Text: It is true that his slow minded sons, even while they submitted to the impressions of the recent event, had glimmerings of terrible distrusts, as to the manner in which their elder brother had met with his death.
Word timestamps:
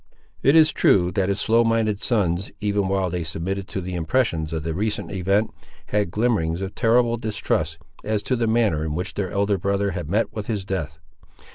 It 0.41 0.55
is 0.55 0.71
true 0.73 1.11
that 1.11 1.29
his 1.29 1.39
slow 1.39 1.63
minded 1.63 2.01
sons, 2.01 2.51
even 2.59 2.87
while 2.87 3.11
they 3.11 3.23
submitted 3.23 3.67
to 3.67 3.81
the 3.81 3.93
impressions 3.93 4.51
of 4.51 4.63
the 4.63 4.73
recent 4.73 5.11
event, 5.11 5.51
had 5.89 6.09
glimmerings 6.09 6.61
of 6.63 6.73
terrible 6.73 7.17
distrusts, 7.17 7.77
as 8.03 8.23
to 8.23 8.35
the 8.35 8.47
manner 8.47 8.83
in 8.83 8.95
which 8.95 9.13
their 9.13 9.29
elder 9.29 9.59
brother 9.59 9.91
had 9.91 10.09
met 10.09 10.33
with 10.33 10.47
his 10.47 10.65
death. 10.65 10.97